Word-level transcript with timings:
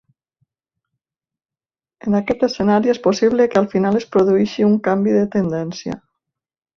En 2.07 2.17
aquest 2.19 2.45
escenari 2.47 2.93
és 2.95 3.01
possible 3.05 3.47
que 3.51 3.59
al 3.61 3.67
final 3.77 3.99
es 4.03 4.07
produeixi 4.15 4.65
un 4.69 4.73
canvi 4.89 5.15
de 5.21 5.25
tendència. 5.37 6.01